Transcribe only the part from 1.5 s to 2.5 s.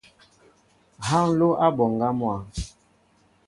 a e mɓoŋga mwa.